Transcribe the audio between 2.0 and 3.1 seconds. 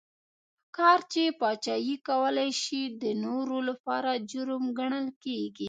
کولای شي د